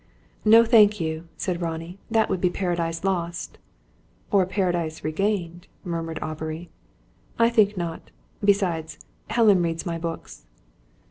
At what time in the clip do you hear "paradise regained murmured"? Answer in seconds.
4.47-6.17